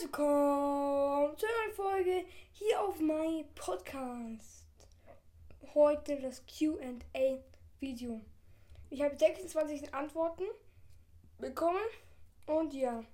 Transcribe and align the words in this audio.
herzlich 0.00 0.18
willkommen 0.18 1.36
zu 1.36 1.46
einer 1.46 1.74
Folge 1.74 2.24
hier 2.52 2.80
auf 2.80 2.98
meinem 3.00 3.44
Podcast. 3.54 4.64
Heute 5.74 6.18
das 6.20 6.42
QA-Video. 6.46 8.20
Ich 8.88 9.02
habe 9.02 9.18
26 9.18 9.92
Antworten 9.92 10.44
bekommen 11.38 11.78
und 12.46 12.72
ja, 12.72 13.04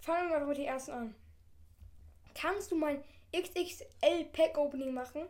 fangen 0.00 0.30
wir 0.30 0.38
mal 0.38 0.46
mit 0.46 0.58
den 0.58 0.64
ersten 0.64 0.92
an. 0.92 1.14
Kannst 2.34 2.70
du 2.70 2.76
mein 2.76 3.02
XXL 3.36 4.24
Pack 4.32 4.56
Opening 4.56 4.94
machen? 4.94 5.26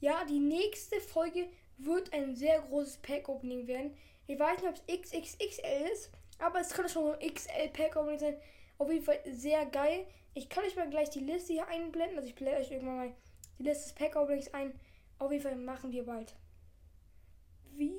Ja, 0.00 0.24
die 0.24 0.40
nächste 0.40 1.00
Folge 1.00 1.48
wird 1.78 2.12
ein 2.12 2.34
sehr 2.34 2.60
großes 2.62 2.96
Pack 2.98 3.28
Opening 3.28 3.68
werden. 3.68 3.96
Ich 4.26 4.38
weiß 4.38 4.62
nicht, 4.62 4.68
ob 4.68 4.74
es 4.74 5.00
XXXL 5.00 5.90
ist, 5.92 6.10
aber 6.40 6.60
es 6.60 6.70
könnte 6.70 6.90
schon 6.90 7.14
ein 7.14 7.34
XL 7.34 7.68
Pack 7.72 7.94
Opening 7.94 8.18
sein. 8.18 8.36
Auf 8.82 8.90
jeden 8.90 9.04
Fall 9.04 9.20
sehr 9.30 9.64
geil. 9.66 10.08
Ich 10.34 10.48
kann 10.48 10.64
euch 10.64 10.74
mal 10.74 10.90
gleich 10.90 11.08
die 11.08 11.20
Liste 11.20 11.52
hier 11.52 11.68
einblenden. 11.68 12.18
Also 12.18 12.28
ich 12.28 12.34
blende 12.34 12.58
euch 12.58 12.72
irgendwann 12.72 12.96
mal 12.96 13.14
die 13.56 13.62
Liste 13.62 13.84
des 13.84 13.94
Pack 13.94 14.16
Openings 14.16 14.52
ein. 14.52 14.76
Auf 15.20 15.30
jeden 15.30 15.44
Fall 15.44 15.54
machen 15.54 15.92
wir 15.92 16.04
bald. 16.04 16.34
Wie 17.76 17.96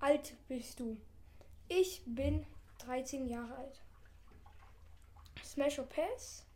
alt 0.00 0.34
bist 0.48 0.80
du? 0.80 0.96
Ich 1.68 2.00
bin 2.06 2.46
13 2.78 3.28
Jahre 3.28 3.54
alt. 3.54 3.82
Smash 5.44 5.78
or 5.78 5.84
Pass? 5.84 6.46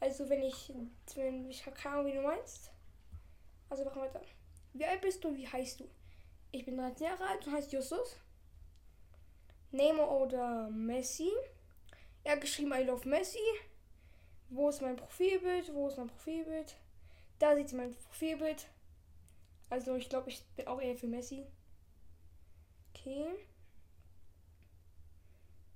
Also 0.00 0.30
wenn 0.30 0.42
ich, 0.42 0.72
wenn 1.16 1.50
ich 1.50 1.62
keine 1.62 1.96
Ahnung, 1.96 2.06
wie 2.06 2.16
du 2.16 2.22
meinst. 2.22 2.70
Also 3.68 3.84
machen 3.84 4.00
wir 4.00 4.08
weiter. 4.08 4.22
Wie 4.72 4.86
alt 4.86 5.02
bist 5.02 5.22
du? 5.22 5.36
Wie 5.36 5.46
heißt 5.46 5.80
du? 5.80 5.84
Ich 6.50 6.64
bin 6.64 6.78
13 6.78 7.08
Jahre 7.08 7.26
alt 7.26 7.46
und 7.46 7.52
heißt 7.52 7.72
Justus. 7.74 8.16
Neymar 9.70 10.10
oder 10.10 10.70
Messi? 10.70 11.30
Er 12.24 12.32
hat 12.32 12.40
geschrieben, 12.40 12.72
I 12.72 12.82
love 12.84 13.08
Messi. 13.08 13.38
Wo 14.50 14.68
ist 14.68 14.82
mein 14.82 14.96
Profilbild? 14.96 15.72
Wo 15.74 15.88
ist 15.88 15.96
mein 15.96 16.08
Profilbild? 16.08 16.76
Da 17.38 17.56
sieht 17.56 17.72
mein 17.72 17.94
Profilbild. 17.94 18.66
Also 19.70 19.94
ich 19.94 20.08
glaube, 20.08 20.28
ich 20.28 20.44
bin 20.56 20.66
auch 20.66 20.80
eher 20.80 20.96
für 20.96 21.06
Messi. 21.06 21.46
Okay. 22.90 23.26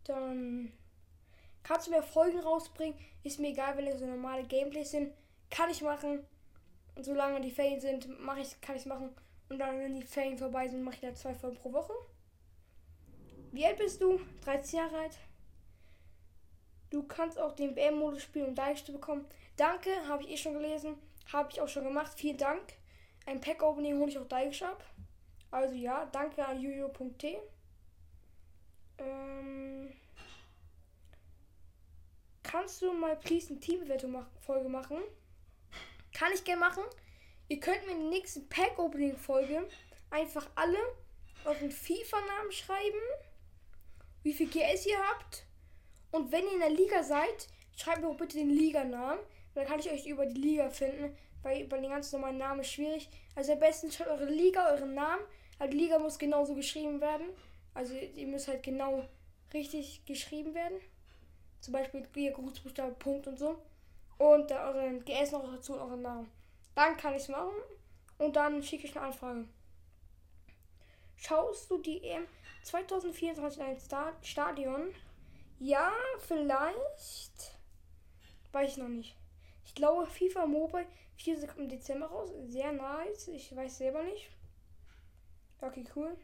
Dann 0.04 0.72
kannst 1.62 1.86
du 1.86 1.92
mir 1.92 2.02
Folgen 2.02 2.41
rausbringen. 2.41 2.98
Ist 3.22 3.38
mir 3.38 3.48
egal, 3.48 3.76
wenn 3.76 3.86
es 3.86 4.00
so 4.00 4.06
normale 4.06 4.44
Gameplays 4.44 4.91
sind. 4.91 5.12
Kann 5.50 5.70
ich 5.70 5.80
machen. 5.82 6.26
Und 6.97 7.04
solange 7.04 7.41
die 7.41 7.50
Ferien 7.50 7.80
sind, 7.80 8.20
mache 8.20 8.41
ich, 8.41 8.60
kann 8.60 8.76
ich 8.76 8.82
es 8.82 8.86
machen. 8.86 9.10
Und 9.48 9.58
dann, 9.58 9.78
wenn 9.78 9.94
die 9.94 10.02
Ferien 10.02 10.38
vorbei 10.38 10.69
sind, 10.69 10.82
mache 10.82 10.97
ich 10.97 11.00
da 11.00 11.14
zwei 11.14 11.34
Folgen 11.34 11.56
pro 11.56 11.72
Woche. 11.72 11.94
Wie 13.52 13.64
alt 13.64 13.78
bist 13.78 14.00
du? 14.00 14.20
13 14.44 14.78
Jahre 14.78 14.98
alt. 14.98 15.19
Du 16.95 17.03
kannst 17.03 17.41
auch 17.41 17.56
den 17.56 17.75
WM-Modus 17.75 18.23
spielen, 18.23 18.47
um 18.47 18.55
Deichte 18.55 18.92
bekommen. 18.92 19.27
Danke, 19.56 19.91
habe 20.06 20.23
ich 20.23 20.31
eh 20.31 20.37
schon 20.37 20.53
gelesen. 20.53 20.97
Habe 21.33 21.50
ich 21.50 21.61
auch 21.61 21.67
schon 21.67 21.83
gemacht. 21.83 22.12
Vielen 22.17 22.39
Dank. 22.39 22.62
Ein 23.27 23.41
Pack-Opening 23.41 23.98
hole 23.98 24.12
ich 24.12 24.17
auch 24.17 24.28
Deiche 24.28 24.69
ab. 24.69 24.84
Also 25.50 25.75
ja, 25.75 26.06
danke 26.06 26.47
an 26.47 26.61
juju.t. 26.61 27.37
Ähm, 28.98 29.92
kannst 32.45 32.81
du 32.81 32.92
mal 32.92 33.17
please 33.17 33.50
eine 33.50 33.59
Teambewertung-Folge 33.59 34.69
machen? 34.69 34.98
Kann 36.12 36.31
ich 36.33 36.45
gerne 36.45 36.61
machen. 36.61 36.84
Ihr 37.48 37.59
könnt 37.59 37.84
mir 37.87 37.91
in 37.91 38.03
der 38.03 38.11
nächsten 38.11 38.48
Pack-Opening-Folge 38.48 39.67
einfach 40.11 40.48
alle 40.55 40.78
euren 41.45 41.72
FIFA-Namen 41.72 42.53
schreiben, 42.53 43.03
wie 44.22 44.33
viel 44.33 44.47
GS 44.47 44.87
ihr 44.87 44.98
habt 45.11 45.45
und 46.14 46.30
wenn 46.30 46.44
ihr 46.44 46.52
in 46.52 46.60
der 46.60 46.70
Liga 46.70 47.02
seid, 47.02 47.48
schreibt 47.76 48.00
mir 48.00 48.14
bitte 48.14 48.36
den 48.36 48.50
Liganamen. 48.50 49.18
Dann 49.52 49.66
kann 49.66 49.80
ich 49.80 49.90
euch 49.90 50.06
über 50.06 50.24
die 50.24 50.40
Liga 50.40 50.70
finden, 50.70 51.16
weil 51.42 51.62
über 51.62 51.76
den 51.76 51.90
ganz 51.90 52.12
normalen 52.12 52.38
Namen 52.38 52.60
ist 52.60 52.70
schwierig. 52.70 53.08
Also 53.34 53.54
am 53.54 53.58
besten 53.58 53.90
schreibt 53.90 54.10
eure 54.10 54.26
Liga, 54.26 54.70
euren 54.74 54.94
Namen. 54.94 55.24
Also 55.58 55.72
die 55.72 55.78
Liga 55.78 55.98
muss 55.98 56.16
genauso 56.16 56.54
geschrieben 56.54 57.00
werden. 57.00 57.26
Also 57.74 57.94
ihr 57.94 58.28
müsst 58.28 58.47
halt 58.47 58.62
genau 58.62 59.03
richtig 59.53 60.04
geschrieben 60.06 60.54
werden. 60.54 60.78
Zum 61.58 61.72
Beispiel 61.72 62.06
ihr 62.14 62.30
Grußbuchstabe, 62.30 62.94
Punkt 62.94 63.26
und 63.26 63.36
so. 63.36 63.58
Und 64.16 64.48
dann 64.53 64.76
euren 64.76 65.04
GS 65.04 65.32
noch 65.32 65.53
dazu 65.53 65.72
und 65.72 65.80
euren 65.80 66.03
Namen. 66.03 66.30
Dann 66.76 66.97
kann 66.97 67.14
ich 67.14 67.22
es 67.22 67.28
machen. 67.28 67.56
Und 68.19 68.36
dann 68.36 68.62
schicke 68.62 68.86
ich 68.86 68.97
eine 68.97 69.06
Anfrage. 69.06 69.48
Schaust 71.16 71.69
du 71.69 71.78
die 71.78 72.04
EM 72.04 72.28
2024 72.62 73.60
in 73.60 73.66
ein 73.66 73.78
Stadion? 74.22 74.94
Ja, 75.64 75.91
vielleicht. 76.19 77.58
Weiß 78.52 78.72
ich 78.72 78.76
noch 78.76 78.88
nicht. 78.88 79.16
Ich 79.64 79.75
glaube, 79.75 80.04
FIFA 80.04 80.44
Mobile 80.44 80.86
4 81.16 81.47
kommt 81.47 81.58
im 81.58 81.69
Dezember 81.70 82.08
raus. 82.08 82.28
Sehr 82.48 82.70
nice. 82.70 83.28
Ich 83.28 83.56
weiß 83.56 83.78
selber 83.78 84.03
nicht. 84.03 84.28
Okay, 85.62 85.84
cool. 85.97 86.19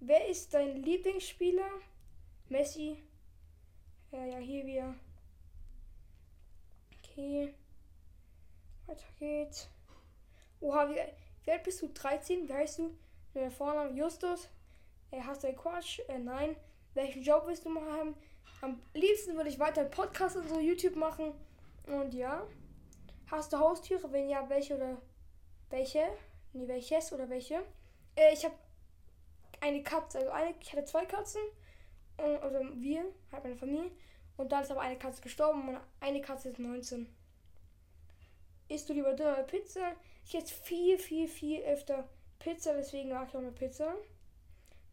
Wer 0.00 0.26
ist 0.26 0.52
dein 0.52 0.82
Lieblingsspieler? 0.82 1.70
Messi. 2.48 3.00
Ja, 4.10 4.24
ja, 4.24 4.38
hier 4.38 4.66
wieder. 4.66 4.94
Okay. 6.98 7.54
Weiter 8.86 9.06
geht's. 9.20 9.70
Oha, 10.58 10.90
wie, 10.90 11.52
alt 11.52 11.62
bist 11.62 11.82
du? 11.82 11.88
13? 11.88 12.48
Wie 12.48 12.52
heißt 12.52 12.80
du? 12.80 12.98
Der 13.34 13.52
Vorname 13.52 13.96
Justus. 13.96 14.48
Er 15.12 15.24
hast 15.24 15.44
du 15.44 15.52
Quatsch? 15.52 16.00
Äh, 16.08 16.18
nein. 16.18 16.56
Welchen 16.98 17.22
Job 17.22 17.44
willst 17.46 17.64
du 17.64 17.68
mal 17.68 17.92
haben? 17.92 18.16
Am 18.60 18.82
liebsten 18.92 19.36
würde 19.36 19.48
ich 19.48 19.60
weiter 19.60 19.84
Podcast 19.84 20.36
und 20.36 20.48
so 20.48 20.58
YouTube 20.58 20.96
machen. 20.96 21.32
Und 21.86 22.12
ja. 22.12 22.44
Hast 23.30 23.52
du 23.52 23.58
Haustiere? 23.60 24.10
Wenn 24.10 24.28
ja, 24.28 24.48
welche 24.48 24.74
oder 24.74 25.00
welche? 25.70 26.02
Nee, 26.52 26.66
welches 26.66 27.12
oder 27.12 27.30
welche? 27.30 27.62
Äh, 28.16 28.32
ich 28.32 28.44
habe 28.44 28.56
eine 29.60 29.80
Katze. 29.84 30.18
Also 30.18 30.30
eine, 30.32 30.56
ich 30.60 30.72
hatte 30.72 30.86
zwei 30.86 31.06
Katzen. 31.06 31.40
Also 32.16 32.58
wir, 32.74 33.04
halt 33.30 33.44
meine 33.44 33.54
Familie. 33.54 33.92
Und 34.36 34.50
dann 34.50 34.64
ist 34.64 34.72
aber 34.72 34.80
eine 34.80 34.98
Katze 34.98 35.22
gestorben 35.22 35.68
und 35.68 35.80
eine 36.00 36.20
Katze 36.20 36.48
ist 36.48 36.58
19. 36.58 37.06
Isst 38.70 38.88
du 38.88 38.92
lieber 38.92 39.12
Döner 39.12 39.34
oder 39.34 39.44
Pizza? 39.44 39.92
Ich 40.24 40.34
esse 40.34 40.52
viel, 40.52 40.98
viel, 40.98 41.28
viel 41.28 41.62
öfter 41.62 42.08
Pizza, 42.40 42.74
deswegen 42.74 43.10
mag 43.10 43.28
ich 43.28 43.36
auch 43.36 43.38
eine 43.38 43.52
Pizza. 43.52 43.94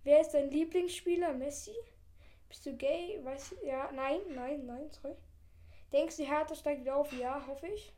Wer 0.04 0.22
ist 0.22 0.36
dein 0.36 0.52
Lieblingsspieler? 0.52 1.34
Messi? 1.34 1.74
Bist 2.50 2.66
du 2.66 2.74
gay? 2.76 3.20
Weiß 3.24 3.52
ich, 3.54 3.64
ja, 3.64 3.92
nein, 3.92 4.20
nein, 4.34 4.66
nein, 4.66 4.90
sorry. 4.92 5.16
Denkst 5.92 6.18
du, 6.18 6.24
Hertha 6.24 6.56
steigt 6.56 6.82
wieder 6.82 6.96
auf? 6.96 7.12
Ja, 7.14 7.46
hoffe 7.48 7.68
ich. 7.68 7.94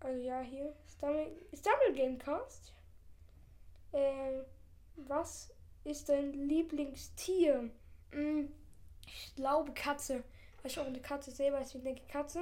Also 0.00 0.20
ja, 0.20 0.40
hier. 0.40 0.74
Stumble 0.88 1.92
Gamecast. 1.94 2.74
Ähm, 3.92 4.44
was 4.96 5.54
ist 5.84 6.08
dein 6.08 6.32
Lieblingstier? 6.32 7.70
Hm, 8.10 8.52
ich 9.06 9.34
glaube 9.34 9.72
Katze. 9.72 10.24
Weil 10.62 10.70
ich 10.70 10.78
auch 10.78 10.86
eine 10.86 11.00
Katze 11.00 11.30
selber, 11.30 11.58
deswegen 11.58 11.84
denke 11.84 12.02
ich 12.02 12.08
Katze. 12.08 12.40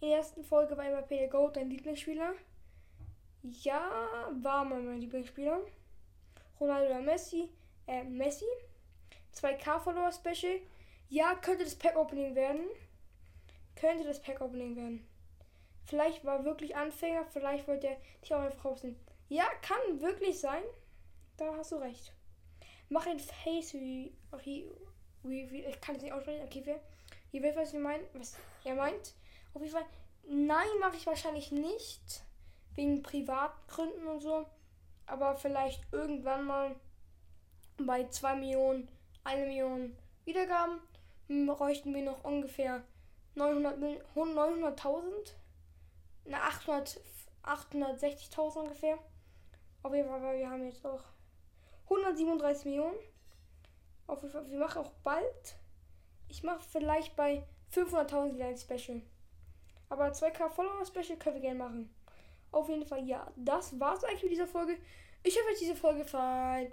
In 0.00 0.08
der 0.08 0.18
ersten 0.18 0.44
Folge 0.44 0.76
war 0.76 0.86
immer 0.88 1.02
Peter 1.02 1.28
Goat 1.28 1.56
dein 1.56 1.70
Lieblingsspieler. 1.70 2.34
Ja, 3.42 4.30
war 4.42 4.64
mal 4.64 4.82
mein 4.82 5.00
Lieblingsspieler. 5.00 5.60
Ronaldo 6.60 6.90
oder 6.90 7.02
Messi? 7.02 7.48
Äh, 7.86 8.04
Messi. 8.04 8.46
2K 9.34 9.80
Follower 9.80 10.12
Special. 10.12 10.60
Ja, 11.08 11.34
könnte 11.34 11.64
das 11.64 11.76
Pack 11.76 11.96
Opening 11.96 12.34
werden. 12.34 12.66
Könnte 13.76 14.04
das 14.04 14.22
Pack 14.22 14.40
Opening 14.40 14.76
werden. 14.76 15.06
Vielleicht 15.86 16.24
war 16.24 16.44
wirklich 16.44 16.76
Anfänger, 16.76 17.26
vielleicht 17.26 17.68
wollte 17.68 17.88
er 17.88 17.96
dich 18.22 18.34
auch 18.34 18.40
einfach 18.40 18.64
rausnehmen. 18.64 18.98
Ja, 19.28 19.44
kann 19.60 20.00
wirklich 20.00 20.40
sein. 20.40 20.62
Da 21.36 21.54
hast 21.56 21.72
du 21.72 21.76
recht. 21.76 22.12
Mach 22.88 23.06
ein 23.06 23.18
Face 23.18 23.74
wie, 23.74 24.14
ich 24.42 25.80
kann 25.80 25.96
es 25.96 26.02
nicht 26.02 26.12
aussprechen. 26.12 26.44
Okay, 26.44 26.62
wer, 26.64 26.80
ihr 27.32 27.42
wisst, 27.42 27.56
was 27.56 27.74
ich 27.74 27.80
meine, 27.80 28.04
was 28.14 28.36
er 28.64 28.76
meint. 28.76 29.14
Auf 29.52 29.60
jeden 29.60 29.74
Fall, 29.74 29.86
nein, 30.26 30.68
mache 30.80 30.96
ich 30.96 31.06
wahrscheinlich 31.06 31.52
nicht. 31.52 32.24
Wegen 32.76 33.02
Privatgründen 33.02 34.06
und 34.06 34.20
so. 34.20 34.46
Aber 35.06 35.36
vielleicht 35.36 35.82
irgendwann 35.92 36.44
mal 36.44 36.76
bei 37.76 38.08
2 38.08 38.36
Millionen 38.36 38.88
1 39.24 39.46
Million 39.46 39.96
Wiedergaben 40.24 40.80
bräuchten 41.46 41.94
wir 41.94 42.02
noch 42.02 42.24
ungefähr 42.24 42.84
900.000, 43.36 43.98
900 44.14 45.36
na 46.26 46.42
800, 46.42 47.00
860.000 47.42 48.60
ungefähr. 48.60 48.98
Auf 49.82 49.94
jeden 49.94 50.08
Fall, 50.08 50.22
weil 50.22 50.38
wir 50.38 50.50
haben 50.50 50.64
jetzt 50.64 50.84
auch 50.86 51.02
137 51.84 52.66
Millionen. 52.66 52.96
Auf 54.06 54.22
jeden 54.22 54.32
Fall, 54.32 54.50
wir 54.50 54.58
machen 54.58 54.82
auch 54.82 54.92
bald. 55.02 55.56
Ich 56.28 56.42
mache 56.42 56.60
vielleicht 56.60 57.16
bei 57.16 57.46
500.000 57.72 58.34
wieder 58.34 58.46
ein 58.46 58.56
Special. 58.56 59.02
Aber 59.88 60.08
2K 60.08 60.48
Follower 60.50 60.84
Special 60.84 61.18
können 61.18 61.36
wir 61.36 61.42
gerne 61.42 61.58
machen. 61.58 61.94
Auf 62.50 62.68
jeden 62.68 62.86
Fall, 62.86 63.04
ja, 63.06 63.30
das 63.36 63.78
war's 63.80 64.04
eigentlich 64.04 64.22
mit 64.22 64.32
dieser 64.32 64.46
Folge. 64.46 64.78
Ich 65.22 65.36
hoffe, 65.36 65.50
euch 65.50 65.58
diese 65.58 65.76
Folge 65.76 66.00
gefallen 66.00 66.72